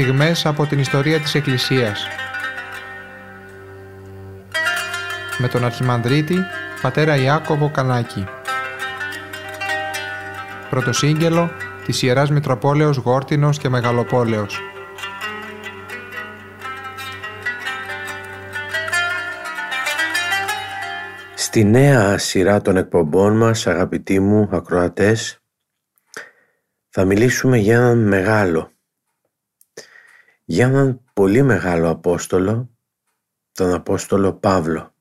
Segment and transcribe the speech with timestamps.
[0.00, 2.06] στιγμές από την ιστορία της Εκκλησίας.
[5.38, 6.36] Με τον Αρχιμανδρίτη,
[6.82, 8.24] πατέρα Ιάκωβο Κανάκη.
[10.70, 11.50] Πρωτοσύγγελο
[11.84, 14.60] της Ιεράς Μητροπόλεως Γόρτινος και Μεγαλοπόλεως.
[21.34, 25.38] Στη νέα σειρά των εκπομπών μας, αγαπητοί μου ακροατές,
[26.88, 28.75] θα μιλήσουμε για έναν μεγάλο,
[30.48, 32.78] για έναν πολύ μεγάλο Απόστολο,
[33.52, 34.94] τον Απόστολο Παύλο.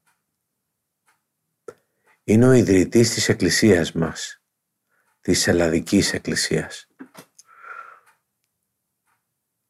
[2.24, 4.44] Είναι ο ιδρυτής της Εκκλησίας μας,
[5.22, 6.88] της Ελλαδικής Εκκλησίας.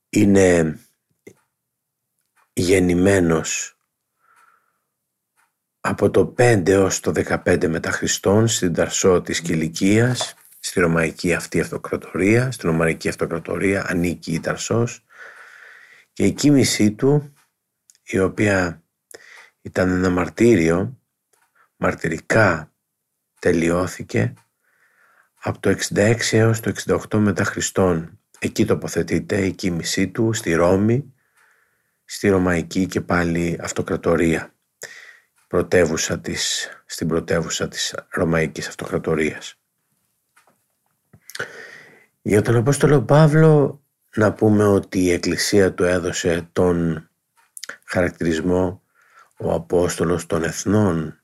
[0.10, 0.80] Είναι
[2.54, 3.78] γεννημένος
[5.80, 11.60] από το 5 έως το 15 μετά Χριστόν στην Ταρσό της Κιλικίας, στη Ρωμαϊκή αυτή
[11.60, 15.05] αυτοκρατορία, στην Ρωμαϊκή αυτοκρατορία ανήκει η Ταρσός
[16.16, 17.34] και η κοίμησή του,
[18.04, 18.84] η οποία
[19.62, 21.00] ήταν ένα μαρτύριο,
[21.76, 22.74] μαρτυρικά
[23.40, 24.34] τελειώθηκε
[25.42, 26.74] από το 66 έως το
[27.10, 28.20] 68 μετά Χριστόν.
[28.40, 31.14] Εκεί τοποθετείται η κοίμησή του στη Ρώμη,
[32.06, 34.54] στη Ρωμαϊκή και πάλι αυτοκρατορία
[35.48, 39.60] πρωτεύουσα της, στην πρωτεύουσα της Ρωμαϊκής Αυτοκρατορίας.
[42.22, 43.85] Για τον Απόστολο Παύλο
[44.16, 47.10] να πούμε ότι η Εκκλησία του έδωσε τον
[47.86, 48.84] χαρακτηρισμό
[49.38, 51.20] ο Απόστολος των Εθνών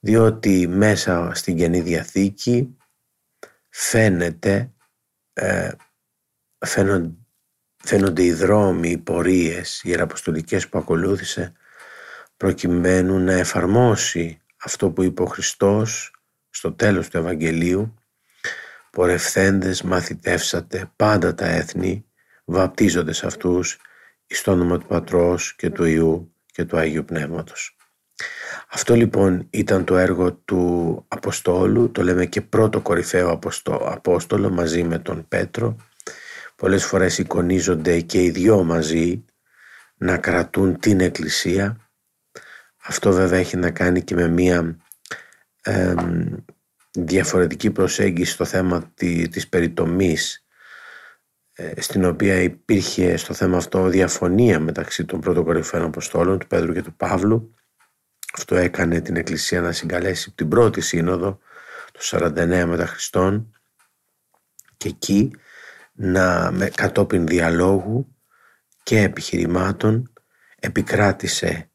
[0.00, 2.76] διότι μέσα στην Καινή Διαθήκη
[3.68, 4.72] φαίνεται
[5.32, 5.70] ε,
[6.66, 7.12] φαίνονται,
[7.76, 11.52] φαίνονται οι δρόμοι, οι πορείες, οι ιεραποστολικές που ακολούθησε
[12.36, 16.14] προκειμένου να εφαρμόσει αυτό που είπε ο Χριστός
[16.50, 17.94] στο τέλος του Ευαγγελίου
[18.98, 22.04] «Πορευθέντες μαθητεύσατε πάντα τα έθνη,
[22.44, 23.78] βαπτίζονται σε αυτούς
[24.26, 27.76] εις το όνομα του Πατρός και του Ιού και του Αγίου Πνεύματος».
[28.68, 34.98] Αυτό λοιπόν ήταν το έργο του Αποστόλου, το λέμε και πρώτο κορυφαίο Απόστολο μαζί με
[34.98, 35.76] τον Πέτρο.
[36.56, 39.24] Πολλές φορές εικονίζονται και οι δυο μαζί
[39.96, 41.90] να κρατούν την Εκκλησία
[42.82, 44.76] αυτό βέβαια έχει να κάνει και με μία
[47.06, 50.46] διαφορετική προσέγγιση στο θέμα τη, της περιτομής
[51.52, 56.82] ε, στην οποία υπήρχε στο θέμα αυτό διαφωνία μεταξύ των πρωτοκορυφαίων Αποστόλων του Πέδρου και
[56.82, 57.54] του Παύλου.
[58.34, 61.38] Αυτό έκανε την Εκκλησία να συγκαλέσει την πρώτη σύνοδο
[61.92, 63.52] του 49 μετά Χριστόν
[64.76, 65.30] και εκεί
[65.92, 68.16] να με κατόπιν διαλόγου
[68.82, 70.12] και επιχειρημάτων
[70.58, 71.70] επικράτησε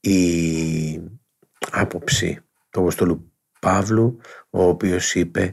[0.00, 1.00] η
[1.70, 2.40] άποψη
[2.70, 3.33] του Αποστολού
[3.64, 4.18] Παύλου
[4.50, 5.52] ο οποίος είπε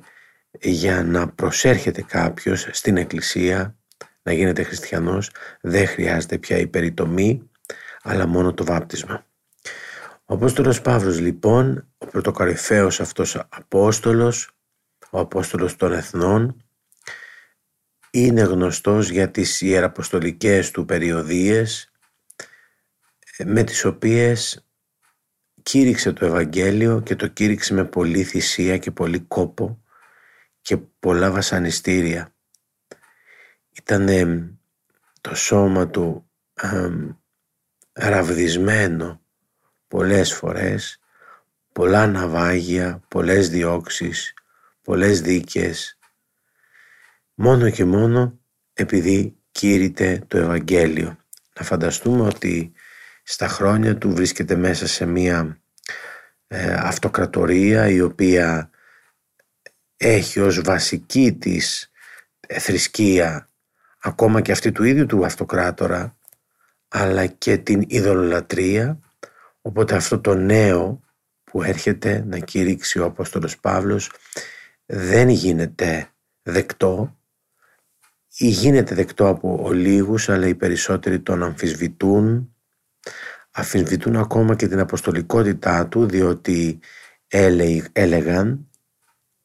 [0.60, 3.76] για να προσέρχεται κάποιος στην εκκλησία
[4.22, 7.50] να γίνεται χριστιανός δεν χρειάζεται πια η περιτομή
[8.02, 9.26] αλλά μόνο το βάπτισμα.
[10.26, 14.52] Ο Απόστολος Παύλος λοιπόν, ο πρωτοκαρυφαίος αυτός Απόστολος,
[15.10, 16.66] ο Απόστολος των Εθνών,
[18.12, 21.92] είναι γνωστός για τις ιεραποστολικές του περιοδίες
[23.46, 24.66] με τις οποίες
[25.64, 29.84] κήρυξε το Ευαγγέλιο και το κήρυξε με πολλή θυσία και πολύ κόπο
[30.62, 32.34] και πολλά βασανιστήρια.
[33.72, 34.08] Ήταν
[35.22, 36.90] το σώμα του ε,
[37.94, 39.22] ραβδισμένο
[39.88, 41.00] πολλές φορές,
[41.72, 44.34] πολλά ναυάγια, πολλές διώξεις,
[44.82, 46.00] πολλές δίκες,
[47.34, 48.40] μόνο και μόνο
[48.74, 51.18] επειδή κήρυτε το Ευαγγέλιο.
[51.60, 52.74] Να φανταστούμε ότι
[53.32, 55.62] στα χρόνια του βρίσκεται μέσα σε μία
[56.48, 58.70] ε, αυτοκρατορία η οποία
[59.98, 61.92] έχει ως βασική της
[62.40, 63.50] ε, θρησκεία
[64.00, 66.18] ακόμα και αυτή του ίδιου του αυτοκράτορα
[66.88, 69.00] αλλά και την ειδωλολατρία
[69.62, 71.02] οπότε αυτό το νέο
[71.44, 74.12] που έρχεται να κηρύξει ο Απόστολος Παύλος
[74.86, 76.10] δεν γίνεται
[76.42, 77.16] δεκτό.
[78.38, 82.56] Ή γίνεται δεκτό από ολίγους αλλά οι περισσότεροι τον αμφισβητούν
[83.52, 86.80] αφισβητούν ακόμα και την αποστολικότητά του διότι
[87.92, 88.72] έλεγαν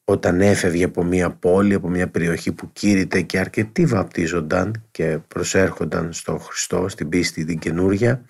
[0.09, 6.13] όταν έφευγε από μια πόλη, από μια περιοχή που κήρυτε και αρκετοί βαπτίζονταν και προσέρχονταν
[6.13, 8.25] στο Χριστό, στην πίστη την καινούρια,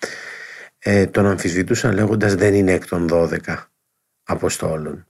[0.79, 3.71] ε, τον αμφισβητούσαν λέγοντας δεν είναι εκ των 12
[4.23, 5.07] Αποστόλων.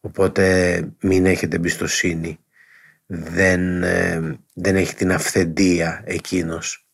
[0.00, 2.38] Οπότε μην έχετε εμπιστοσύνη,
[3.06, 6.86] δεν, ε, δεν έχει την αυθεντία εκείνος.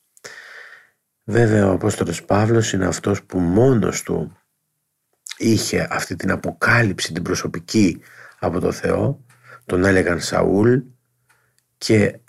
[1.30, 4.36] Βέβαια ο Απόστολος Παύλος είναι αυτός που μόνος του
[5.36, 8.00] είχε αυτή την αποκάλυψη την προσωπική
[8.38, 9.24] από το Θεό
[9.66, 10.78] τον έλεγαν Σαούλ
[11.78, 12.20] και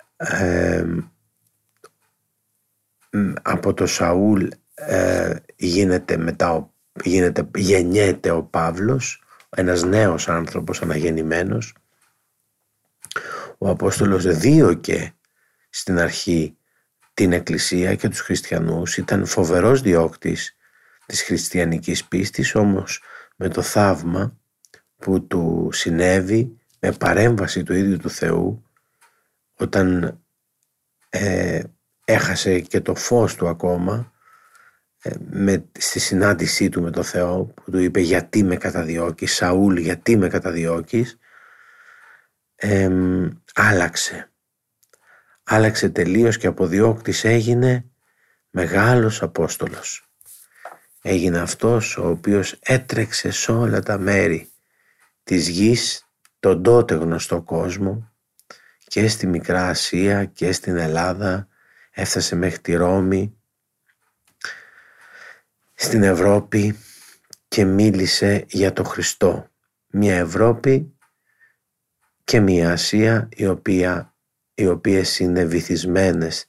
[3.42, 6.70] από το Σαούλ ε, γίνεται μετά,
[7.04, 11.74] γίνεται, γεννιέται ο Παύλος, ένας νέος άνθρωπος αναγεννημένος.
[13.58, 15.14] Ο Απόστολος δίωκε
[15.70, 16.54] στην αρχή
[17.20, 20.56] την Εκκλησία και τους χριστιανούς, ήταν φοβερός διώκτης
[21.06, 23.02] της χριστιανικής πίστης, όμως
[23.36, 24.38] με το θαύμα
[24.96, 28.64] που του συνέβη με παρέμβαση του ίδιου του Θεού
[29.54, 30.18] όταν
[31.08, 31.62] ε,
[32.04, 34.12] έχασε και το φως του ακόμα
[35.02, 39.76] ε, με, στη συνάντησή του με το Θεό που του είπε γιατί με καταδιώκεις Σαούλ
[39.76, 41.18] γιατί με καταδιώκεις
[42.54, 42.90] ε,
[43.54, 44.29] άλλαξε
[45.52, 47.84] άλλαξε τελείως και από διώκτης έγινε
[48.50, 50.10] μεγάλος Απόστολος
[51.02, 54.50] έγινε αυτός ο οποίος έτρεξε σε όλα τα μέρη
[55.22, 56.08] της γης
[56.40, 58.12] τον τότε γνωστό κόσμο
[58.86, 61.48] και στη Μικρά Ασία και στην Ελλάδα
[61.90, 63.34] έφτασε μέχρι τη Ρώμη
[65.74, 66.78] στην Ευρώπη
[67.48, 69.48] και μίλησε για το Χριστό.
[69.86, 70.94] Μια Ευρώπη
[72.24, 74.14] και μια Ασία η οποία,
[74.60, 76.46] οι οποίες είναι βυθισμένες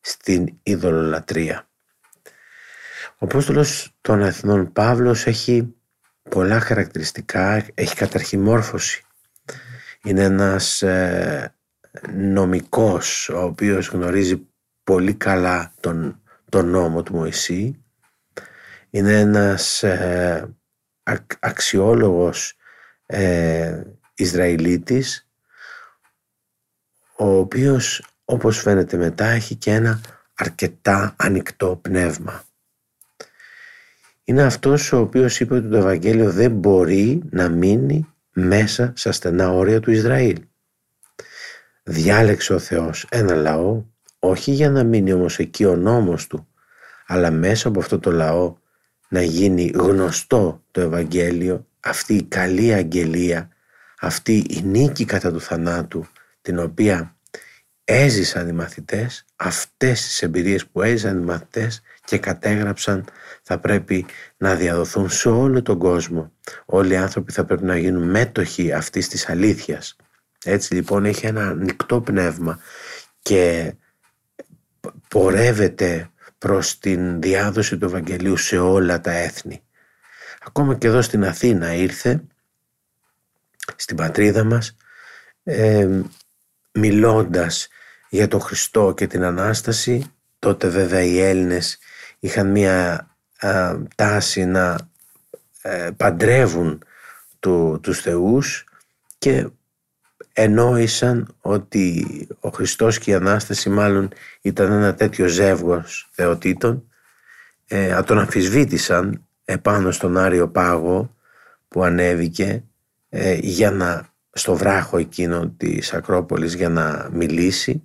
[0.00, 1.68] στην ειδωλολατρία.
[3.08, 5.74] Ο Απόστολος των Εθνών Παύλος έχει
[6.30, 9.04] πολλά χαρακτηριστικά, έχει καταρχημόρφωση.
[10.02, 11.54] Είναι ένας ε,
[12.12, 14.46] νομικός ο οποίος γνωρίζει
[14.84, 17.84] πολύ καλά τον, τον νόμο του Μωυσή.
[18.90, 20.54] Είναι ένας ε,
[21.40, 22.56] αξιόλογος
[23.06, 23.82] ε,
[24.14, 25.21] Ισραηλίτης
[27.16, 30.00] ο οποίος όπως φαίνεται μετά έχει και ένα
[30.34, 32.44] αρκετά ανοιχτό πνεύμα.
[34.24, 39.52] Είναι αυτός ο οποίος είπε ότι το Ευαγγέλιο δεν μπορεί να μείνει μέσα στα στενά
[39.52, 40.42] όρια του Ισραήλ.
[41.82, 43.84] Διάλεξε ο Θεός ένα λαό
[44.18, 46.46] όχι για να μείνει όμως εκεί ο νόμος του
[47.06, 48.56] αλλά μέσα από αυτό το λαό
[49.08, 53.48] να γίνει γνωστό το Ευαγγέλιο αυτή η καλή αγγελία
[54.00, 56.06] αυτή η νίκη κατά του θανάτου
[56.42, 57.16] την οποία
[57.84, 63.04] έζησαν οι μαθητές αυτές τις εμπειρίες που έζησαν οι μαθητές και κατέγραψαν
[63.42, 64.06] θα πρέπει
[64.36, 66.32] να διαδοθούν σε όλο τον κόσμο.
[66.64, 69.96] Όλοι οι άνθρωποι θα πρέπει να γίνουν μέτοχοι αυτής της αλήθειας.
[70.44, 72.58] Έτσι λοιπόν έχει ένα ανοιχτό πνεύμα
[73.22, 73.74] και
[75.08, 79.62] πορεύεται προς την διάδοση του Ευαγγελίου σε όλα τα έθνη.
[80.44, 82.22] Ακόμα και εδώ στην Αθήνα ήρθε,
[83.76, 84.76] στην πατρίδα μας,
[85.44, 86.00] ε,
[86.72, 87.68] μιλώντας
[88.08, 90.12] για τον Χριστό και την Ανάσταση.
[90.38, 91.78] Τότε βέβαια οι Έλληνες
[92.18, 93.06] είχαν μία
[93.94, 94.78] τάση να
[95.62, 96.82] ε, παντρεύουν
[97.40, 98.64] του, τους θεούς
[99.18, 99.48] και
[100.32, 102.06] ενόησαν ότι
[102.40, 104.08] ο Χριστός και η Ανάσταση μάλλον
[104.40, 106.84] ήταν ένα τέτοιο ζεύγος θεοτήτων
[107.66, 111.16] ε, τον αμφισβήτησαν επάνω στον Άριο Πάγο
[111.68, 112.64] που ανέβηκε
[113.08, 117.82] ε, για να στο βράχο εκείνο της Ακρόπολης για να μιλήσει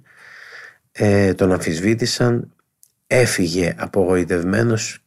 [0.91, 2.51] ε, τον αμφισβήτησαν.
[3.07, 5.03] Έφυγε απογοητευμένος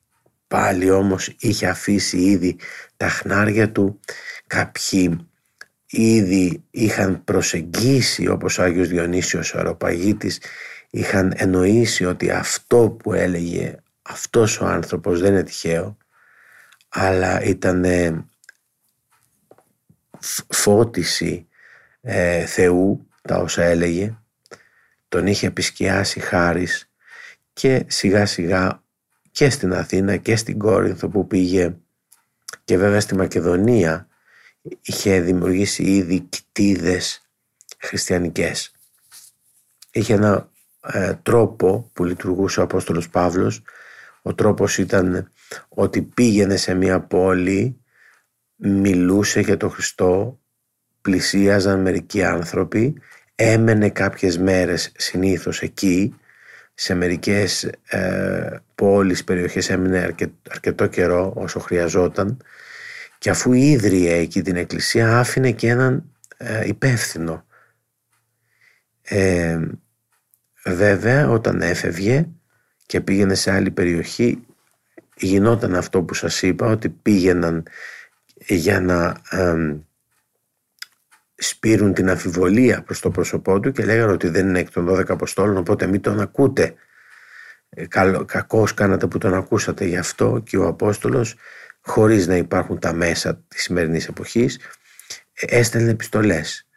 [0.48, 2.56] πάλι όμως είχε αφήσει ήδη
[2.96, 4.00] τα χνάρια του.
[4.46, 5.26] Κάποιοι
[5.86, 10.40] ήδη είχαν προσεγγίσει όπως ο Άγιος Διονύσιος ο Αεροπαγίτης
[10.90, 15.96] είχαν εννοήσει ότι αυτό που έλεγε αυτός ο άνθρωπος δεν είναι τυχαίο
[16.88, 17.84] αλλά ήταν
[20.48, 21.46] φώτιση
[22.00, 24.14] ε, Θεού τα όσα έλεγε
[25.08, 26.90] τον είχε επισκιάσει χάρις
[27.52, 28.82] και σιγά σιγά
[29.30, 31.74] και στην Αθήνα και στην Κόρινθο που πήγε
[32.64, 34.08] και βέβαια στη Μακεδονία
[34.82, 37.22] είχε δημιουργήσει ήδη κτίδες
[37.78, 38.72] χριστιανικές.
[39.90, 40.50] Είχε ένα
[40.80, 43.62] ε, τρόπο που λειτουργούσε ο Απόστολος Παύλος.
[44.22, 45.30] Ο τρόπος ήταν
[45.68, 47.80] ότι πήγαινε σε μια πόλη,
[48.60, 50.40] μιλούσε για τον Χριστό,
[51.00, 52.94] πλησίαζαν μερικοί άνθρωποι,
[53.34, 56.14] έμενε κάποιες μέρες συνήθως εκεί,
[56.74, 60.14] σε μερικές ε, πόλεις, περιοχές έμεινε
[60.50, 62.42] αρκετό καιρό όσο χρειαζόταν
[63.18, 66.04] και αφού ίδρυε εκεί την εκκλησία άφηνε και έναν
[66.36, 67.44] ε, υπεύθυνο.
[69.02, 69.58] Ε,
[70.64, 72.28] βέβαια όταν έφευγε
[72.86, 74.46] και πήγαινε σε άλλη περιοχή
[75.16, 77.66] γινόταν αυτό που σας είπα ότι πήγαιναν
[78.46, 79.20] για να
[81.34, 85.08] σπήρουν την αμφιβολία προς το πρόσωπό του και λέγανε ότι δεν είναι εκ των 12
[85.08, 86.74] Αποστόλων οπότε μην τον ακούτε.
[87.68, 87.86] Ε,
[88.26, 91.36] κακώς κάνατε που τον ακούσατε γι' αυτό και ο Απόστολος
[91.80, 94.58] χωρίς να υπάρχουν τα μέσα της σημερινής εποχής,
[95.34, 96.68] έστελνε επιστολές.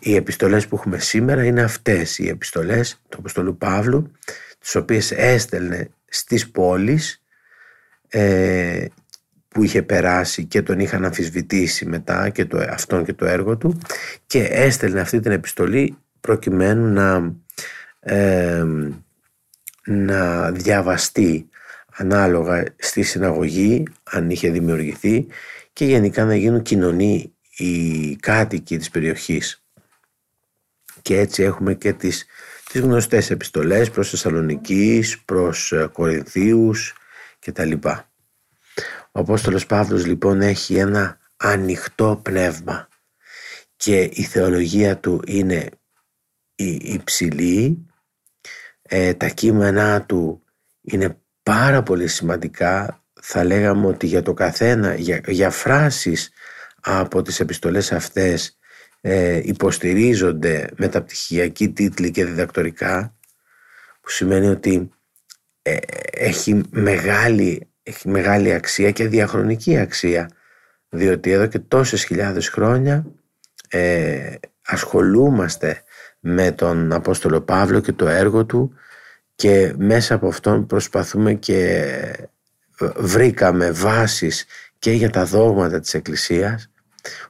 [0.00, 4.12] οι επιστολές που έχουμε σήμερα είναι αυτές οι επιστολές του Αποστολού Παύλου
[4.58, 7.22] τις οποίες έστελνε στις πόλεις
[8.08, 8.84] ε,
[9.54, 13.80] που είχε περάσει και τον είχαν αμφισβητήσει μετά και το, αυτόν και το έργο του
[14.26, 17.34] και έστελνε αυτή την επιστολή προκειμένου να,
[18.00, 18.64] ε,
[19.84, 21.48] να διαβαστεί
[21.96, 25.26] ανάλογα στη συναγωγή αν είχε δημιουργηθεί
[25.72, 29.64] και γενικά να γίνουν κοινωνοί οι κάτοικοι της περιοχής
[31.02, 32.26] και έτσι έχουμε και τις,
[32.72, 36.94] τις γνωστές επιστολές προς Θεσσαλονικής, προς ε, Κορινθίους
[37.38, 38.09] και τα λοιπά.
[39.12, 42.88] Ο Απόστολος Παύλος λοιπόν έχει ένα ανοιχτό πνεύμα
[43.76, 45.68] και η θεολογία του είναι
[46.80, 47.86] υψηλή,
[48.82, 50.44] ε, τα κείμενά του
[50.80, 56.30] είναι πάρα πολύ σημαντικά, θα λέγαμε ότι για το καθένα, για, για φράσεις
[56.80, 58.58] από τις επιστολές αυτές
[59.00, 63.16] ε, υποστηρίζονται μεταπτυχιακοί τίτλοι και διδακτορικά
[64.00, 64.90] που σημαίνει ότι
[65.62, 65.76] ε,
[66.10, 70.30] έχει, μεγάλη, έχει μεγάλη αξία και διαχρονική αξία
[70.88, 73.06] διότι εδώ και τόσες χιλιάδες χρόνια
[73.68, 74.34] ε,
[74.66, 75.82] ασχολούμαστε
[76.20, 78.74] με τον Απόστολο Παύλο και το έργο του
[79.34, 81.90] και μέσα από αυτόν προσπαθούμε και
[82.96, 84.44] βρήκαμε βάσεις
[84.78, 86.69] και για τα δόγματα της Εκκλησίας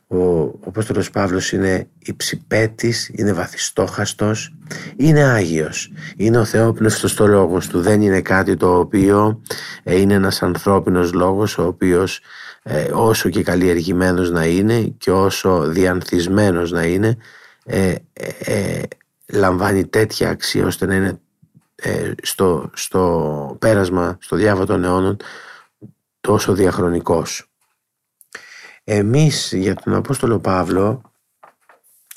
[0.06, 4.54] ο, ο Απόστολος Παύλος είναι υψηπέτης, είναι βαθιστόχαστος,
[4.96, 5.92] είναι Άγιος.
[6.16, 7.80] Είναι ο Θεόπνευστος το λόγος του.
[7.80, 9.42] Δεν είναι κάτι το οποίο
[9.82, 12.20] ε, είναι ένας ανθρώπινος λόγος ο οποίος
[12.62, 17.16] ε, όσο και καλλιεργημένος να είναι και όσο διανθισμένος να είναι
[17.64, 17.94] ε,
[19.26, 21.20] λαμβάνει τέτοια αξία ώστε να είναι
[22.22, 25.16] στο, στο πέρασμα, στο διάβα των αιώνων
[26.20, 27.49] τόσο διαχρονικός.
[28.92, 31.12] Εμείς για τον Απόστολο Παύλο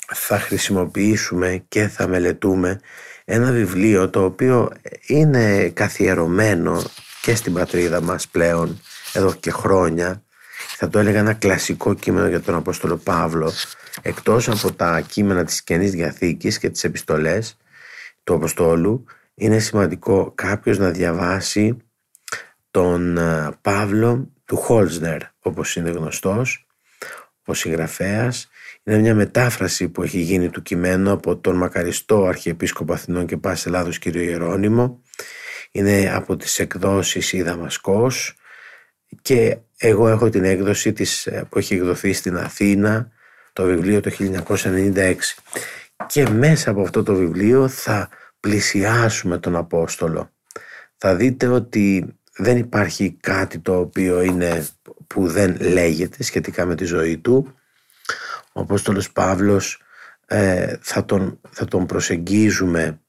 [0.06, 2.80] θα χρησιμοποιήσουμε και θα μελετούμε
[3.24, 4.72] ένα βιβλίο το οποίο
[5.06, 6.82] είναι καθιερωμένο
[7.22, 8.80] και στην πατρίδα μας πλέον
[9.12, 10.22] εδώ και χρόνια.
[10.76, 13.52] Θα το έλεγα ένα κλασικό κείμενο για τον Απόστολο Παύλο
[14.02, 17.56] εκτός από τα κείμενα της Καινής Διαθήκης και τις επιστολές
[18.24, 19.04] του Αποστόλου
[19.34, 21.76] είναι σημαντικό κάποιος να διαβάσει
[22.70, 26.63] τον ε, Παύλο του Χόλσνερ όπως είναι γνωστός
[27.44, 28.48] ο συγγραφέας
[28.82, 33.66] είναι μια μετάφραση που έχει γίνει του κειμένου από τον μακαριστό Αρχιεπίσκοπο Αθηνών και Πάσης
[33.66, 34.04] Ελλάδος κ.
[34.04, 35.02] Ιερώνυμο.
[35.70, 38.34] Είναι από τις εκδόσεις η Δαμασκός
[39.22, 43.10] και εγώ έχω την έκδοση της, ε, που έχει εκδοθεί στην Αθήνα
[43.52, 45.14] το βιβλίο το 1996
[46.06, 48.08] και μέσα από αυτό το βιβλίο θα
[48.40, 50.30] πλησιάσουμε τον Απόστολο.
[50.96, 54.66] Θα δείτε ότι δεν υπάρχει κάτι το οποίο είναι
[55.14, 57.54] που δεν λέγεται σχετικά με τη ζωή του.
[58.52, 59.82] Ο Απόστολος Παύλος
[60.26, 63.00] ε, θα, τον, θα τον προσεγγίζουμε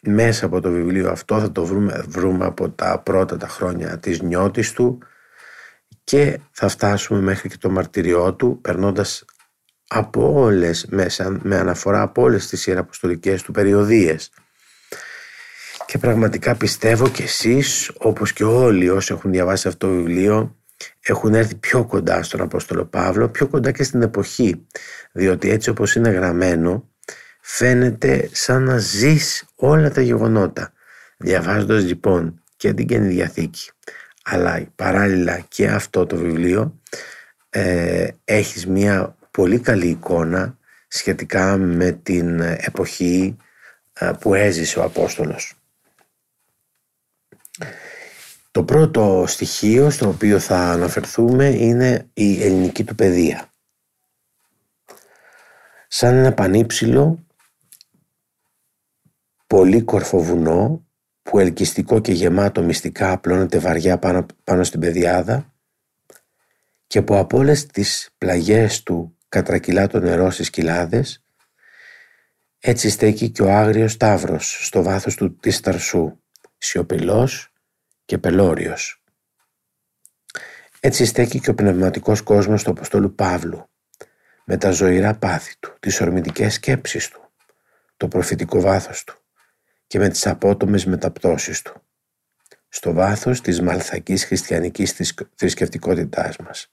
[0.00, 4.20] μέσα από το βιβλίο αυτό, θα το βρούμε, βρούμε από τα πρώτα τα χρόνια της
[4.20, 4.98] νιώτης του
[6.04, 9.24] και θα φτάσουμε μέχρι και το μαρτυριό του περνώντας
[9.88, 14.30] από όλες, μέσα, με αναφορά από όλες τις ιεραποστολικές του περιοδίες.
[15.86, 20.57] Και πραγματικά πιστεύω και εσείς, όπως και όλοι όσοι έχουν διαβάσει αυτό το βιβλίο,
[21.00, 24.66] έχουν έρθει πιο κοντά στον Απόστολο Παύλο, πιο κοντά και στην εποχή.
[25.12, 26.88] Διότι έτσι όπως είναι γραμμένο,
[27.40, 30.72] φαίνεται σαν να ζεις όλα τα γεγονότα.
[31.16, 33.70] Διαβάζοντας λοιπόν και την Καινή Διαθήκη,
[34.24, 36.80] αλλά παράλληλα και αυτό το βιβλίο,
[37.50, 40.58] ε, έχεις μια πολύ καλή εικόνα
[40.88, 43.36] σχετικά με την εποχή
[43.92, 45.54] ε, που έζησε ο Απόστολος.
[48.58, 53.52] Το πρώτο στοιχείο στο οποίο θα αναφερθούμε είναι η ελληνική του παιδεία.
[55.88, 57.26] Σαν ένα πανύψηλο,
[59.46, 60.86] πολύ κορφοβουνό,
[61.22, 65.54] που ελκυστικό και γεμάτο μυστικά απλώνεται βαριά πάνω, πάνω στην πεδιάδα
[66.86, 71.24] και που από όλες τις πλαγιές του κατρακυλά το νερό στις κοιλάδες,
[72.58, 76.18] έτσι στέκει και ο άγριος Σταύρος στο βάθος του της Ταρσού,
[76.58, 77.47] σιωπηλός
[78.08, 79.02] και πελώριος.
[80.80, 83.68] Έτσι στέκει και ο πνευματικός κόσμος του Αποστόλου Παύλου,
[84.44, 87.30] με τα ζωηρά πάθη του, τις ορμητικές σκέψεις του,
[87.96, 89.18] το προφητικό βάθος του
[89.86, 91.82] και με τις απότομες μεταπτώσεις του,
[92.68, 96.72] στο βάθος της μαλθακής χριστιανικής θρησκευτικότητάς μας.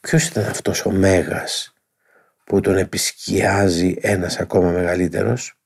[0.00, 1.74] Ποιος ήταν αυτός ο Μέγας
[2.44, 5.60] που τον επισκιάζει ένας ακόμα μεγαλύτερος,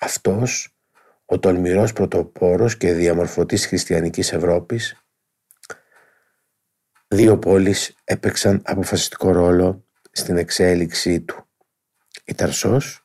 [0.00, 0.73] αυτός
[1.24, 5.06] ο τολμηρός πρωτοπόρος και διαμορφωτής χριστιανικής Ευρώπης,
[7.08, 11.48] δύο πόλεις έπαιξαν αποφασιστικό ρόλο στην εξέλιξή του.
[12.24, 13.04] η Ταρσός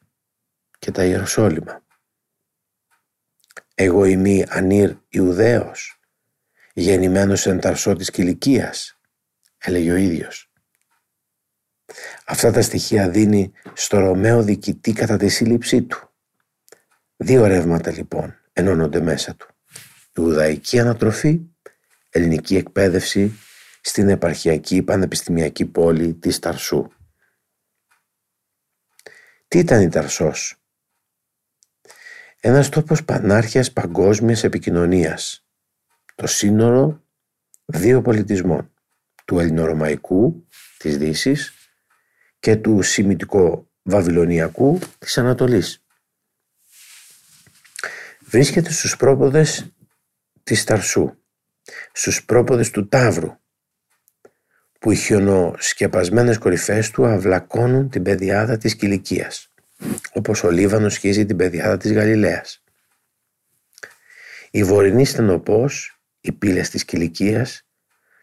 [0.80, 1.86] και τα Ιεροσόλυμα.
[3.76, 6.00] Εγώ είμαι Ανήρ Ιουδαίος,
[6.74, 9.00] γεννημένος εν Ταρσώ της Κιλικίας,
[9.58, 10.52] έλεγε ο ίδιος.
[12.26, 16.09] Αυτά τα στοιχεία δίνει στο Ρωμαίο διοικητή κατά τη σύλληψή του.
[17.22, 19.48] Δύο ρεύματα λοιπόν ενώνονται μέσα του.
[20.18, 21.42] Ιουδαϊκή ανατροφή,
[22.10, 23.34] ελληνική εκπαίδευση
[23.82, 26.88] στην επαρχιακή πανεπιστημιακή πόλη της Ταρσού.
[29.48, 30.56] Τι ήταν η Ταρσός;
[32.40, 35.46] Ένας τόπος πανάρχιας παγκόσμιας επικοινωνίας.
[36.16, 37.04] Το σύνορο
[37.66, 38.74] δύο πολιτισμών.
[39.26, 40.48] Του ελληνορωμαϊκού
[40.78, 41.54] της Δύσης
[42.40, 45.84] και του σημιτικο-βαβυλωνιακού της Ανατολής.
[48.30, 49.72] Βρίσκεται στους πρόποδες
[50.44, 51.16] της Ταρσού,
[51.92, 53.38] στους πρόποδες του Ταύρου,
[54.80, 59.52] που οι χιονοσκεπασμένες κορυφές του αυλακώνουν την πεδιάδα της Κιλικίας,
[60.14, 62.64] όπως ο Λίβανος σχίζει την πεδιάδα της Γαλιλαίας.
[64.52, 67.68] Η βορεινή στενοπός, οι πύλες της Κιλικίας,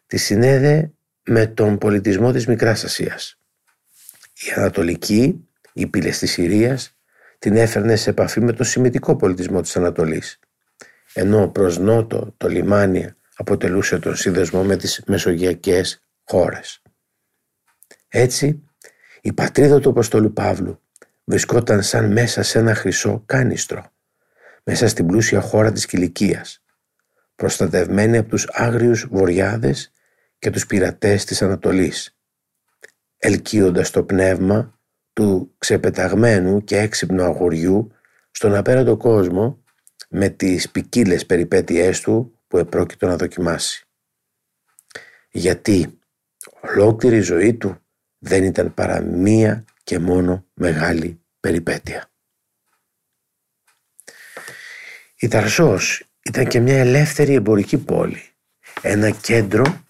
[0.07, 3.39] τη συνέδε με τον πολιτισμό της Μικράς Ασίας.
[4.35, 6.96] Η Ανατολική, οι πύλες της Συρίας,
[7.39, 10.39] την έφερνε σε επαφή με τον σημητικό πολιτισμό της Ανατολής,
[11.13, 16.83] ενώ προς νότο το λιμάνι αποτελούσε τον σύνδεσμο με τις μεσογειακές χώρες.
[18.09, 18.63] Έτσι,
[19.21, 20.81] η πατρίδα του Αποστόλου Παύλου
[21.25, 23.93] βρισκόταν σαν μέσα σε ένα χρυσό κάνιστρο,
[24.65, 26.63] μέσα στην πλούσια χώρα της Κιλικίας,
[27.35, 29.93] προστατευμένη από τους άγριους βοριάδες
[30.39, 32.19] και τους πειρατές της Ανατολής,
[33.19, 34.76] ελκύοντας το πνεύμα
[35.17, 37.91] του ξεπεταγμένου και έξυπνου αγοριού
[38.31, 39.63] στον απέραντο κόσμο
[40.09, 43.87] με τις ποικίλες περιπέτειές του που επρόκειτο να δοκιμάσει.
[45.31, 45.99] Γιατί
[46.61, 47.77] ολόκληρη η ζωή του
[48.19, 52.11] δεν ήταν παρά μία και μόνο μεγάλη περιπέτεια.
[55.19, 58.23] Η Ταρσός ήταν και μια ελεύθερη εμπορική πόλη,
[58.83, 59.85] ένα κέντρο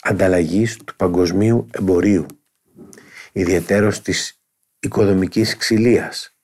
[0.00, 2.26] ανταλλαγής του παγκοσμίου εμπορίου,
[3.32, 4.35] ιδιαίτερος της
[4.86, 6.36] οικοδομικής ξυλίας,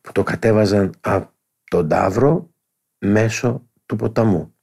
[0.00, 1.32] που το κατέβαζαν από
[1.70, 2.50] τον Ταύρο
[2.98, 4.54] μέσω του ποταμού.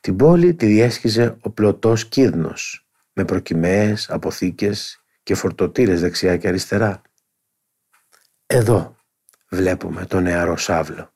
[0.00, 7.02] Την πόλη τη διέσχιζε ο πλωτός κίδνος με προκυμαίες, αποθήκες και φορτωτήρες δεξιά και αριστερά.
[8.46, 8.96] Εδώ
[9.48, 11.12] βλέπουμε τον νεαρό Σάβλο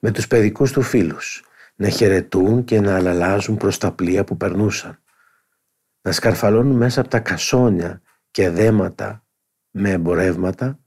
[0.00, 5.00] με τους παιδικούς του φίλους να χαιρετούν και να αλλάζουν προς τα πλοία που περνούσαν
[6.00, 9.25] να σκαρφαλώνουν μέσα από τα κασόνια και δέματα
[9.76, 10.78] με εμπορεύματα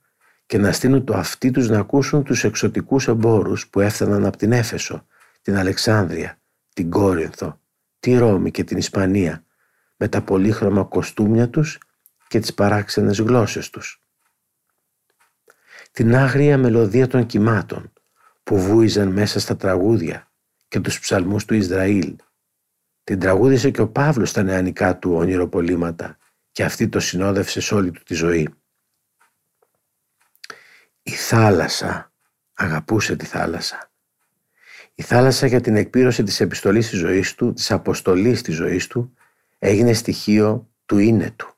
[0.46, 4.52] και να στείλουν το αυτί τους να ακούσουν τους εξωτικούς εμπόρους που έφταναν από την
[4.52, 5.06] Έφεσο,
[5.42, 6.40] την Αλεξάνδρεια
[6.80, 7.62] την Κόρινθο,
[8.00, 9.46] τη Ρώμη και την Ισπανία
[9.96, 11.78] με τα πολύχρωμα κοστούμια τους
[12.28, 14.02] και τις παράξενες γλώσσες τους.
[15.92, 17.94] Την άγρια μελωδία των κυμάτων
[18.44, 20.32] που βούιζαν μέσα στα τραγούδια
[20.68, 22.16] και τους ψαλμούς του Ισραήλ.
[23.04, 26.18] Την τραγούδισε και ο Παύλος στα νεανικά του ονειροπολίματα
[26.52, 28.50] και αυτή το συνόδευσε σε όλη του τη ζωή.
[31.10, 32.12] Η θάλασσα
[32.54, 33.90] αγαπούσε τη θάλασσα
[35.00, 39.14] η θάλασσα για την εκπλήρωση της επιστολής της ζωής του, της αποστολής της ζωής του,
[39.60, 41.54] έγινε στοιχείο του είναι του.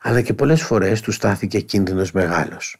[0.00, 2.76] Αλλά και πολλές φορές του στάθηκε κίνδυνος μεγάλος.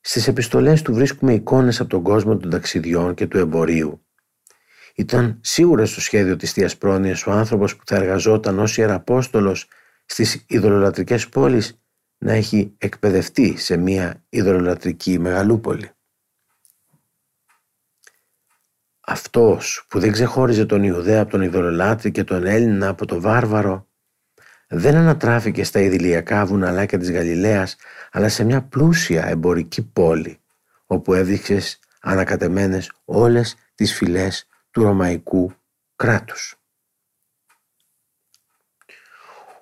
[0.00, 4.06] Στις επιστολές του βρίσκουμε εικόνες από τον κόσμο των ταξιδιών και του εμπορίου.
[4.94, 9.68] Ήταν σίγουρα στο σχέδιο της Θείας Πρόνοιας ο άνθρωπος που θα εργαζόταν ως ιεραπόστολος
[10.06, 11.80] στις ιδωλολατρικές πόλεις
[12.18, 15.90] να έχει εκπαιδευτεί σε μια ιδωλολατρική μεγαλούπολη.
[19.00, 23.88] Αυτός που δεν ξεχώριζε τον Ιουδαία από τον Ιδωλολάτρη και τον Έλληνα από τον Βάρβαρο
[24.68, 27.76] δεν ανατράφηκε στα ιδηλιακά βουναλάκια της Γαλιλαίας
[28.10, 30.40] αλλά σε μια πλούσια εμπορική πόλη
[30.86, 31.60] όπου έδειξε
[32.00, 35.52] ανακατεμένες όλες τις φυλές του Ρωμαϊκού
[35.96, 36.56] κράτους.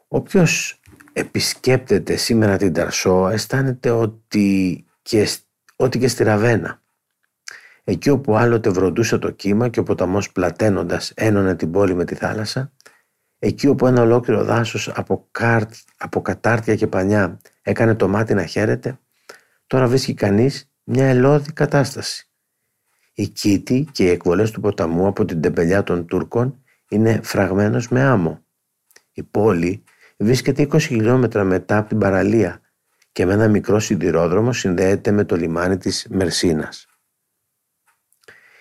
[0.09, 0.76] Όποιος
[1.19, 5.29] επισκέπτεται σήμερα την Ταρσό αισθάνεται ότι και,
[5.77, 6.81] ότι και στη Ραβένα
[7.85, 12.15] Εκεί όπου άλλοτε βροντούσε το κύμα και ο ποταμός πλαταίνοντας ένωνε την πόλη με τη
[12.15, 12.73] θάλασσα,
[13.39, 18.45] εκεί όπου ένα ολόκληρο δάσος από, κάρτ, από κατάρτια και πανιά έκανε το μάτι να
[18.47, 18.99] χαίρεται,
[19.67, 22.31] τώρα βρίσκει κανείς μια ελώδη κατάσταση.
[23.15, 28.03] Η κήτη και οι εκβολές του ποταμού από την τεμπελιά των Τούρκων είναι φραγμένος με
[28.03, 28.45] άμμο.
[29.13, 29.85] Η πόλη
[30.17, 32.61] βρίσκεται 20 χιλιόμετρα μετά από την παραλία
[33.13, 36.87] και με ένα μικρό σιδηρόδρομο συνδέεται με το λιμάνι της Μερσίνας.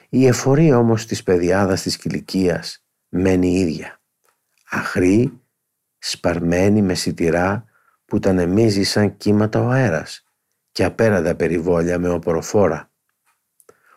[0.10, 4.00] Η εφορία όμως της παιδιάδας της κηλικίας μένει ίδια.
[4.70, 5.42] Αχρή,
[5.98, 7.66] σπαρμένη με σιτηρά
[8.06, 10.24] που τα νεμίζει σαν κύματα ο αέρας
[10.72, 12.92] και απέραντα περιβόλια με οποροφόρα.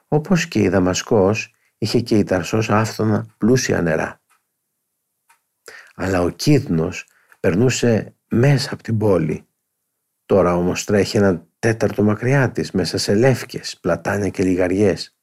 [0.08, 4.20] Όπως και η Δαμασκός είχε και η Ταρσός άφθονα πλούσια νερά.
[5.94, 7.06] Αλλά ο Κίδνος
[7.40, 9.46] περνούσε μέσα από την πόλη.
[10.26, 15.16] Τώρα όμως τρέχει ένα τέταρτο μακριά της μέσα σε λεύκες, πλατάνια και λιγαριές.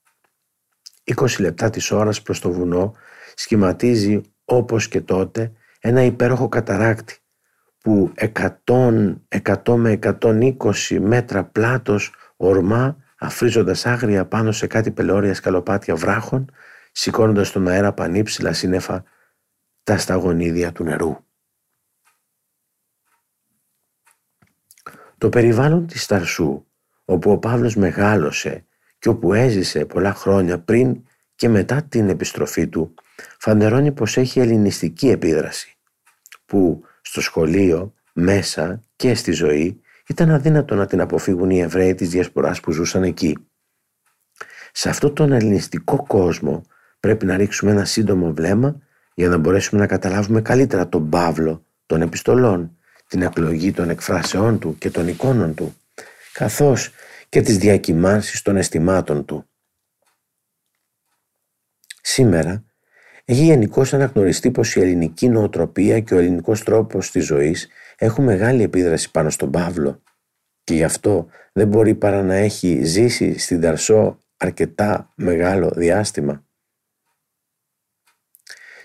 [1.04, 2.94] 20 λεπτά της ώρας προς το βουνό
[3.36, 7.18] σχηματίζει όπως και τότε ένα υπέροχο καταράκτη
[7.78, 15.96] που 100, 100 με 120 μέτρα πλάτος ορμά αφρίζοντας άγρια πάνω σε κάτι πελώρια σκαλοπάτια
[15.96, 16.52] βράχων
[16.92, 19.04] σηκώνοντας τον αέρα πανύψηλα σύννεφα
[19.84, 21.25] τα σταγονίδια του νερού.
[25.18, 26.66] Το περιβάλλον της Σταρσού,
[27.06, 28.66] όπου ο Παύλος μεγάλωσε
[29.00, 31.04] και όπου έζησε πολλά χρόνια πριν
[31.36, 32.94] και μετά την επιστροφή του,
[33.40, 35.78] φανερώνει πως έχει ελληνιστική επίδραση,
[36.46, 42.10] που στο σχολείο, μέσα και στη ζωή ήταν αδύνατο να την αποφύγουν οι Εβραίοι της
[42.10, 43.38] Διασποράς που ζούσαν εκεί.
[44.72, 46.66] Σε αυτόν τον ελληνιστικό κόσμο
[47.00, 48.78] πρέπει να ρίξουμε ένα σύντομο βλέμμα
[49.14, 54.78] για να μπορέσουμε να καταλάβουμε καλύτερα τον Παύλο των επιστολών, την εκλογή των εκφράσεών του
[54.78, 55.76] και των εικόνων του,
[56.34, 56.92] καθώς
[57.30, 59.50] και τις διακυμάνσεις των αισθημάτων του.
[62.02, 62.64] Σήμερα
[63.26, 68.64] έχει γενικώς αναγνωριστεί πως η ελληνική νοοτροπία και ο ελληνικός τρόπος της ζωής έχουν μεγάλη
[68.64, 70.02] επίδραση πάνω στον Παύλο
[70.66, 76.46] και γι' αυτό δεν μπορεί παρά να έχει ζήσει στην Ταρσό αρκετά μεγάλο διάστημα.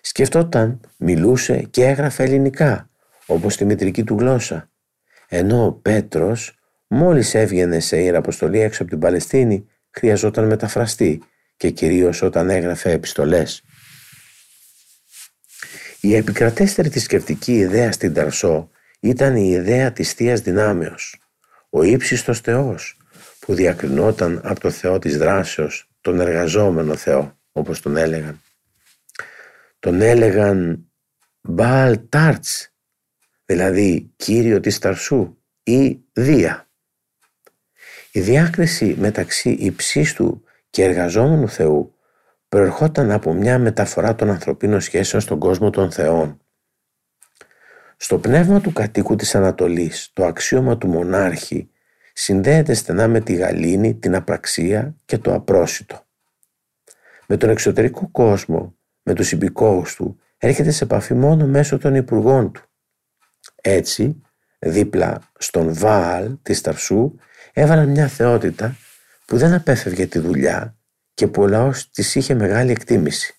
[0.00, 2.89] Σκεφτόταν, μιλούσε και έγραφε ελληνικά,
[3.30, 4.70] όπως τη μητρική του γλώσσα.
[5.28, 11.22] Ενώ ο Πέτρος, μόλις έβγαινε σε ιεραποστολή έξω από την Παλαιστίνη, χρειαζόταν μεταφραστή
[11.56, 13.62] και κυρίως όταν έγραφε επιστολές.
[16.00, 21.20] Η επικρατέστερη θρησκευτική ιδέα στην Ταρσό ήταν η ιδέα της θείας Δυνάμεως,
[21.70, 22.96] ο ύψιστος Θεός
[23.38, 28.42] που διακρινόταν από το Θεό της δράσεως, τον εργαζόμενο Θεό, όπως τον έλεγαν.
[29.78, 30.84] Τον έλεγαν
[31.40, 32.69] Μπαλ Τάρτς,
[33.50, 36.68] δηλαδή Κύριο της Ταρσού ή Δία.
[38.12, 41.94] Η διάκριση μεταξύ υψίστου και εργαζόμενου Θεού
[42.48, 46.40] προερχόταν από μια μεταφορά των ανθρωπίνων σχέσεων στον κόσμο των θεών.
[47.96, 51.70] Στο πνεύμα του κατοίκου της Ανατολής, το αξίωμα του μονάρχη
[52.12, 56.06] συνδέεται στενά με τη γαλήνη, την απραξία και το απρόσιτο.
[57.26, 62.52] Με τον εξωτερικό κόσμο, με τους υπηκόους του, έρχεται σε επαφή μόνο μέσω των υπουργών
[62.52, 62.69] του.
[63.60, 64.22] Έτσι,
[64.58, 67.14] δίπλα στον Βάλ της Ταρσού,
[67.52, 68.76] έβαλαν μια θεότητα
[69.26, 70.76] που δεν απέφευγε τη δουλειά
[71.14, 73.34] και που ο λαός της είχε μεγάλη εκτίμηση.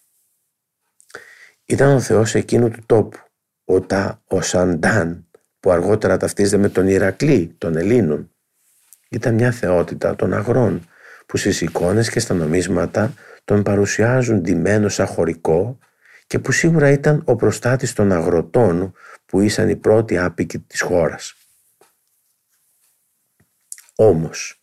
[1.65, 3.17] Ήταν ο Θεός εκείνου του τόπου,
[3.65, 5.27] ο Τα ο Σαντάν,
[5.59, 8.31] που αργότερα ταυτίζεται με τον Ηρακλή των Ελλήνων.
[9.09, 10.87] Ήταν μια θεότητα των αγρών,
[11.25, 13.13] που στις εικόνες και στα νομίσματα
[13.45, 15.77] τον παρουσιάζουν ντυμένο σαν χωρικό
[16.27, 18.93] και που σίγουρα ήταν ο προστάτης των αγροτών
[19.31, 21.33] που ήσαν οι πρώτοι άπικοι της χώρας.
[23.95, 24.61] Όμως,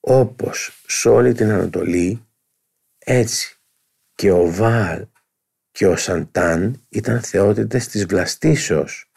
[0.00, 2.26] όπως σε όλη την Ανατολή,
[2.98, 3.58] έτσι
[4.14, 5.06] και ο Βάλ
[5.70, 9.10] και ο Σαντάν ήταν θεότητες της βλαστήσεως,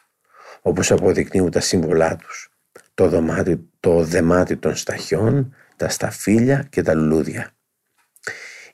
[0.61, 2.49] όπως αποδεικνύουν τα σύμβολά τους,
[2.93, 7.51] το, δωμάτι, το δεμάτι των σταχιών, τα σταφύλια και τα λουλούδια.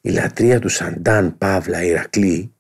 [0.02, 2.53] Η λατρεία του Σαντάν Παύλα Ηρακλή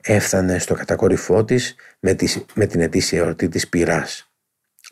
[0.00, 2.16] έφτανε στο κατακόρυφό της με,
[2.54, 4.32] με την ετήσια εορτή της πυράς.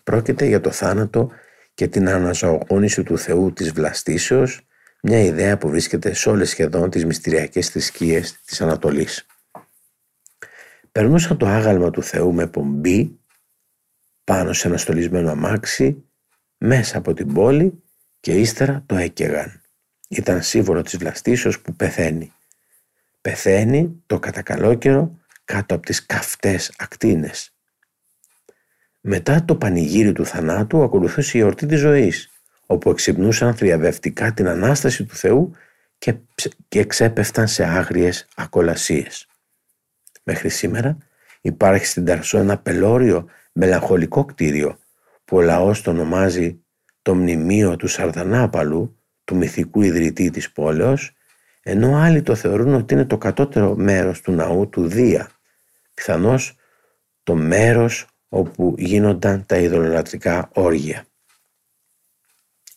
[0.04, 1.30] Πρόκειται για το θάνατο
[1.74, 4.66] και την αναζωογόνηση του Θεού της βλαστήσεως,
[5.02, 9.26] μια ιδέα που βρίσκεται σε όλες σχεδόν τις μυστηριακές θρησκείες της Ανατολής.
[10.92, 13.18] Περνούσαν το άγαλμα του Θεού με πομπή
[14.24, 16.04] πάνω σε ένα στολισμένο αμάξι
[16.58, 17.82] μέσα από την πόλη
[18.20, 19.62] και ύστερα το έκαιγαν.
[20.08, 22.32] Ήταν σύμβολο της βλαστήσεως που πεθαίνει.
[23.28, 27.52] Πεθαίνει το κατά καιρό κάτω από τις καυτές ακτίνες
[29.00, 32.30] μετά το πανηγύρι του θανάτου ακολουθούσε η εορτή της ζωής,
[32.66, 35.52] όπου εξυπνούσαν θριαβευτικά την Ανάσταση του Θεού
[35.98, 36.14] και,
[36.68, 39.26] και ξέπεφταν σε άγριες ακολασίες.
[40.22, 40.98] Μέχρι σήμερα
[41.40, 44.78] υπάρχει στην Ταρσό ένα πελώριο μελαγχολικό κτίριο
[45.24, 46.60] που ο λαός το ονομάζει
[47.02, 51.12] το μνημείο του Σαρδανάπαλου, του μυθικού ιδρυτή της πόλεως,
[51.62, 55.30] ενώ άλλοι το θεωρούν ότι είναι το κατώτερο μέρος του ναού του Δία,
[55.94, 56.56] πιθανώς
[57.22, 61.04] το μέρος όπου γίνονταν τα ειδωλολατρικά όργια.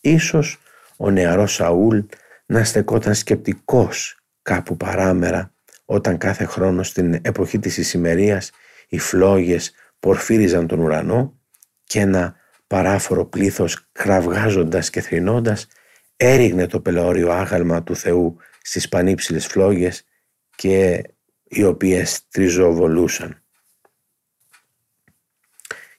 [0.00, 0.58] Ίσως
[0.96, 1.98] ο νεαρός Σαούλ
[2.46, 5.52] να στεκόταν σκεπτικός κάπου παράμερα
[5.84, 8.50] όταν κάθε χρόνο στην εποχή της ησημερίας
[8.88, 11.38] οι φλόγες πορφύριζαν τον ουρανό
[11.84, 15.66] και ένα παράφορο πλήθος κραυγάζοντας και θρυνώντας
[16.16, 20.04] έριγνε το πελώριο άγαλμα του Θεού στις πανύψηλες φλόγες
[20.56, 21.02] και
[21.44, 23.42] οι οποίες τριζοβολούσαν.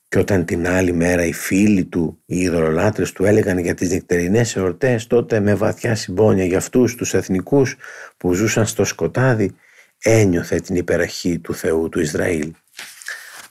[0.07, 4.55] Και όταν την άλλη μέρα οι φίλοι του, οι ειδωλολάτρες του έλεγαν για τις νυχτερινές
[4.55, 7.75] εορτές, τότε με βαθιά συμπόνια για αυτούς τους εθνικούς
[8.17, 9.55] που ζούσαν στο σκοτάδι,
[9.97, 12.53] ένιωθε την υπεραχή του Θεού του Ισραήλ.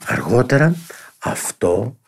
[0.05, 0.75] Αργότερα
[1.19, 1.99] αυτό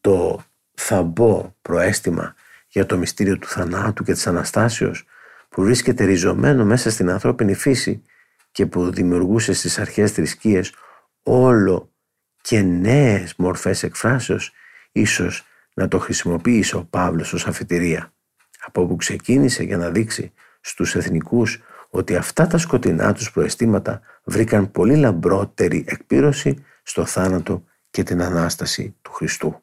[0.00, 2.34] το θαμπό προέστημα
[2.68, 5.04] για το μυστήριο του θανάτου και της Αναστάσεως
[5.48, 8.02] που βρίσκεται ριζωμένο μέσα στην ανθρώπινη φύση
[8.50, 10.74] και που δημιουργούσε στις αρχές θρησκείες
[11.22, 11.92] όλο
[12.40, 14.52] και νέες μορφές εκφράσεως
[14.92, 18.12] ίσως να το χρησιμοποίησε ο Παύλος ως αφιτηρία
[18.60, 24.70] από όπου ξεκίνησε για να δείξει στους εθνικούς ότι αυτά τα σκοτεινά τους προαισθήματα βρήκαν
[24.70, 29.62] πολύ λαμπρότερη εκπλήρωση στο θάνατο και την Ανάσταση του Χριστού.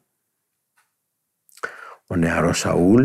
[2.06, 3.04] Ο νεαρός Σαούλ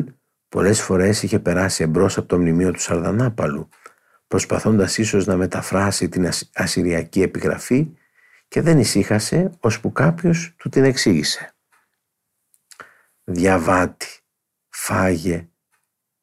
[0.51, 3.69] πολλές φορές είχε περάσει εμπρός από το μνημείο του Σαρδανάπαλου
[4.31, 7.91] προσπαθώντας ίσως να μεταφράσει την ασυριακή επιγραφή
[8.47, 11.53] και δεν ησύχασε ώσπου κάποιος του την εξήγησε.
[13.23, 14.07] Διαβάτη,
[14.69, 15.49] φάγε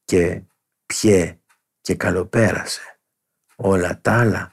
[0.05, 0.43] και
[0.87, 1.41] πιέ
[1.81, 2.99] και καλοπέρασε.
[3.57, 4.53] Όλα τα άλλα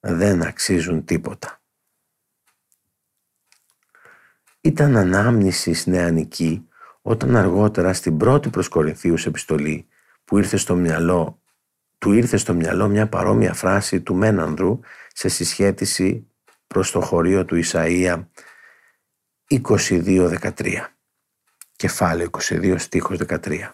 [0.00, 1.60] δεν αξίζουν τίποτα.
[4.60, 6.68] Ήταν ανάμνησης νεανική
[7.08, 9.88] όταν αργότερα στην πρώτη προς Κορινθίους επιστολή
[10.24, 11.42] που ήρθε στο μυαλό,
[11.98, 14.80] του ήρθε στο μυαλό μια παρόμοια φράση του Μένανδρου
[15.12, 16.30] σε συσχέτιση
[16.66, 18.24] προς το χωρίο του Ισαΐα
[19.48, 20.86] 22-13.
[21.76, 23.70] Κεφάλαιο 22 στίχος 13.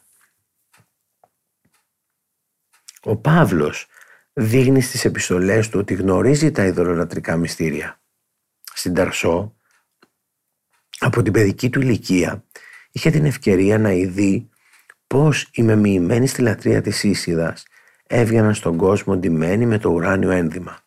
[3.03, 3.87] Ο Παύλος
[4.33, 8.01] δείχνει στις επιστολές του ότι γνωρίζει τα ειδωλολατρικά μυστήρια.
[8.75, 9.57] Στην Ταρσό,
[10.99, 12.45] από την παιδική του ηλικία,
[12.93, 14.49] είχε την ευκαιρία να ειδεί
[15.07, 17.67] πώς οι μεμοιημένοι στη λατρεία της Ίσιδας
[18.07, 20.79] έβγαιναν στον κόσμο ντυμένοι με το ουράνιο ένδυμα.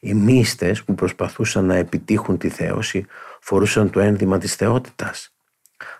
[0.00, 3.06] Οι μύστες που προσπαθούσαν να επιτύχουν τη θέωση
[3.40, 5.34] φορούσαν το ένδυμα της θεότητας.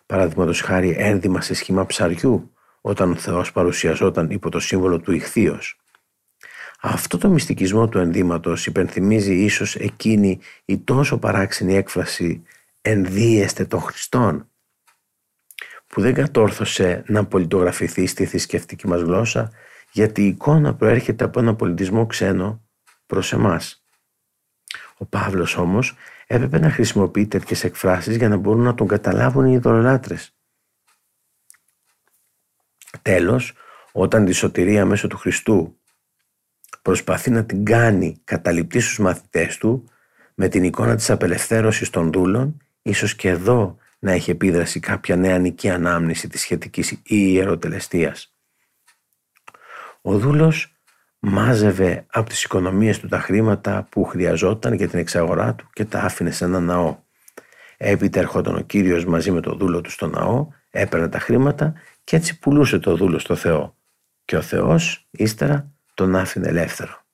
[0.06, 5.80] Παραδείγματος χάρη ένδυμα σε σχήμα ψαριού όταν ο Θεός παρουσιαζόταν υπό το σύμβολο του ηχθείος.
[6.80, 12.42] Αυτό το μυστικισμό του ενδύματος υπενθυμίζει ίσως εκείνη η τόσο παράξενη έκφραση
[12.82, 14.50] «ενδύεστε των Χριστών»
[15.96, 19.52] που δεν κατόρθωσε να πολιτογραφηθεί στη θρησκευτική μας γλώσσα
[19.92, 22.62] γιατί η εικόνα προέρχεται από ένα πολιτισμό ξένο
[23.06, 23.84] προς εμάς.
[24.96, 29.52] Ο Παύλος όμως έπρεπε να χρησιμοποιεί τέτοιες εκφράσεις για να μπορούν να τον καταλάβουν οι
[29.52, 30.36] ειδωλολάτρες.
[33.02, 33.52] Τέλος,
[33.92, 35.78] όταν τη σωτηρία μέσω του Χριστού
[36.82, 39.88] προσπαθεί να την κάνει καταληπτή στους μαθητές του
[40.34, 45.70] με την εικόνα της απελευθέρωσης των δούλων, ίσως και εδώ να έχει επίδραση κάποια νεανική
[45.70, 48.34] ανάμνηση της σχετικής ιεροτελεστίας.
[50.00, 50.74] Ο δούλος
[51.18, 56.00] μάζευε από τις οικονομίες του τα χρήματα που χρειαζόταν για την εξαγορά του και τα
[56.00, 56.98] άφηνε σε ένα ναό.
[57.76, 62.16] Έπειτα ερχόταν ο Κύριος μαζί με το δούλο του στο ναό, έπαιρνε τα χρήματα και
[62.16, 63.76] έτσι πουλούσε το δούλο στο Θεό.
[64.24, 67.04] Και ο Θεός ύστερα τον άφηνε ελεύθερο.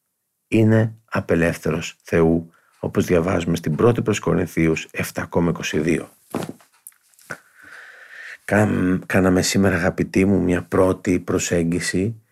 [0.48, 6.06] Είναι απελεύθερος Θεού, όπως διαβάζουμε στην πρώτη προς Κορινθίους 7,22.
[9.06, 12.22] Κάναμε σήμερα αγαπητοί μου μια πρώτη προσέγγιση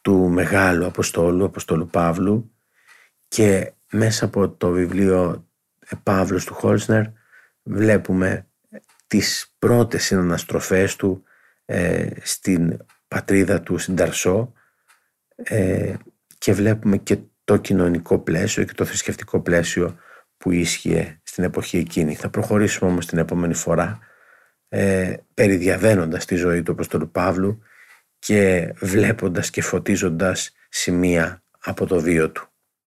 [0.00, 2.52] του Μεγάλου Αποστόλου, Αποστόλου Παύλου.
[3.28, 5.48] Και μέσα από το βιβλίο
[6.02, 7.04] Παύλος του Χόλσνερ
[7.62, 8.46] βλέπουμε
[9.06, 11.22] τις πρώτες συναναστροφές του
[11.64, 12.76] ε, στην
[13.08, 14.52] πατρίδα του στην Ταρσό.
[15.36, 15.94] Ε,
[16.38, 19.96] και βλέπουμε και το κοινωνικό πλαίσιο και το θρησκευτικό πλαίσιο
[20.36, 22.14] που ίσχυε στην εποχή εκείνη.
[22.14, 23.98] Θα προχωρήσουμε όμως την επόμενη φορά
[24.68, 27.62] ε, περιδιαβαίνοντας τη ζωή του Αποστόλου Παύλου
[28.18, 32.48] και βλέποντας και φωτίζοντας σημεία από το βίο του.